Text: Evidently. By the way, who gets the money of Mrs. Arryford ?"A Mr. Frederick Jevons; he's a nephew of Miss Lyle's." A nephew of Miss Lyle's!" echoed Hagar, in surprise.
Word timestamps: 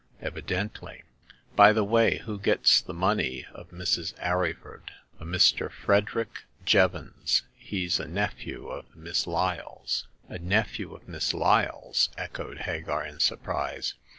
Evidently. 0.19 1.03
By 1.55 1.73
the 1.73 1.83
way, 1.83 2.17
who 2.25 2.39
gets 2.39 2.81
the 2.81 2.91
money 2.91 3.45
of 3.53 3.69
Mrs. 3.69 4.15
Arryford 4.15 4.89
?"A 5.19 5.25
Mr. 5.25 5.69
Frederick 5.69 6.45
Jevons; 6.65 7.43
he's 7.55 7.99
a 7.99 8.07
nephew 8.07 8.67
of 8.67 8.95
Miss 8.95 9.27
Lyle's." 9.27 10.07
A 10.27 10.39
nephew 10.39 10.95
of 10.95 11.07
Miss 11.07 11.35
Lyle's!" 11.35 12.09
echoed 12.17 12.61
Hagar, 12.61 13.05
in 13.05 13.19
surprise. 13.19 13.93